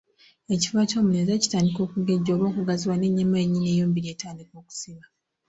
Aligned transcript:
Ekifuba 0.53 0.87
ky'omulenzi 0.89 1.25
era 1.33 1.43
kitandika 1.43 1.79
okugejja 1.83 2.29
oba 2.33 2.45
okugaziwa 2.51 2.95
n'ennyama 2.97 3.35
yennyini 3.41 3.67
ey'omubiri 3.71 4.07
etandika 4.13 4.53
okusiba. 4.61 5.05